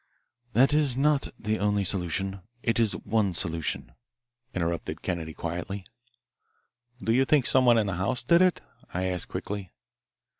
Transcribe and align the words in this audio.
"That 0.53 0.73
is 0.73 0.97
not 0.97 1.27
the 1.37 1.59
only 1.59 1.83
solution. 1.83 2.41
It 2.63 2.79
is 2.79 2.93
one 2.95 3.33
solution," 3.35 3.91
interrupted 4.51 5.03
Kennedy 5.03 5.35
quietly. 5.35 5.85
"Do 7.03 7.11
you 7.13 7.23
think 7.23 7.45
someone 7.45 7.77
in 7.77 7.85
the 7.85 7.97
house 8.01 8.23
did 8.23 8.41
it?" 8.41 8.61
I 8.91 9.03
asked 9.05 9.27
quickly. 9.27 9.71